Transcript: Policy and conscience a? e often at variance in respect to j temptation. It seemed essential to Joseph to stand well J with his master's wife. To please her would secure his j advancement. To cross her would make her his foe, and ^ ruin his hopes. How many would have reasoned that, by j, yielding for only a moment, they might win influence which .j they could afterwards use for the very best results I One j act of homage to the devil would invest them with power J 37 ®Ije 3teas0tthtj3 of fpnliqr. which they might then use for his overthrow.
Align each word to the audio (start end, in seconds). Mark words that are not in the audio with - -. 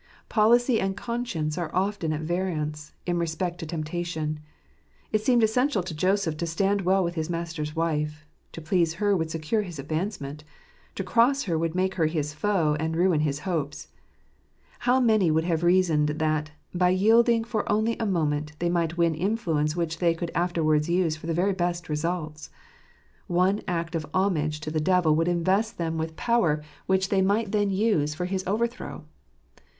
Policy 0.29 0.79
and 0.81 0.97
conscience 0.97 1.59
a? 1.59 1.65
e 1.65 1.69
often 1.73 2.11
at 2.11 2.21
variance 2.21 2.91
in 3.05 3.19
respect 3.19 3.59
to 3.59 3.67
j 3.67 3.77
temptation. 3.77 4.39
It 5.11 5.21
seemed 5.21 5.43
essential 5.43 5.83
to 5.83 5.93
Joseph 5.93 6.37
to 6.37 6.47
stand 6.47 6.81
well 6.81 7.03
J 7.03 7.05
with 7.05 7.13
his 7.13 7.29
master's 7.29 7.75
wife. 7.75 8.25
To 8.53 8.61
please 8.61 8.95
her 8.95 9.15
would 9.15 9.29
secure 9.29 9.61
his 9.61 9.75
j 9.77 9.81
advancement. 9.83 10.43
To 10.95 11.03
cross 11.03 11.43
her 11.43 11.55
would 11.55 11.75
make 11.75 11.93
her 12.01 12.07
his 12.07 12.33
foe, 12.33 12.75
and 12.79 12.95
^ 12.95 12.97
ruin 12.97 13.19
his 13.19 13.41
hopes. 13.41 13.89
How 14.79 14.99
many 14.99 15.29
would 15.29 15.43
have 15.43 15.61
reasoned 15.61 16.07
that, 16.17 16.49
by 16.73 16.91
j, 16.95 17.03
yielding 17.03 17.43
for 17.43 17.71
only 17.71 17.95
a 17.99 18.05
moment, 18.07 18.53
they 18.57 18.69
might 18.71 18.97
win 18.97 19.13
influence 19.13 19.75
which 19.75 19.99
.j 19.99 19.99
they 20.07 20.13
could 20.15 20.31
afterwards 20.33 20.89
use 20.89 21.15
for 21.15 21.27
the 21.27 21.35
very 21.35 21.53
best 21.53 21.89
results 21.89 22.49
I 23.29 23.33
One 23.33 23.57
j 23.59 23.63
act 23.67 23.93
of 23.93 24.07
homage 24.15 24.61
to 24.61 24.71
the 24.71 24.79
devil 24.81 25.15
would 25.15 25.27
invest 25.27 25.77
them 25.77 25.99
with 25.99 26.15
power 26.15 26.55
J 26.55 26.55
37 26.55 26.55
®Ije 26.55 26.55
3teas0tthtj3 26.55 26.55
of 26.55 26.71
fpnliqr. 26.71 26.87
which 26.87 27.09
they 27.09 27.21
might 27.21 27.51
then 27.51 27.69
use 27.69 28.15
for 28.15 28.25
his 28.25 28.43
overthrow. 28.47 29.05